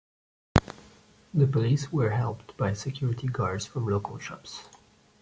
[1.31, 4.63] The police were helped by security guards from local shops.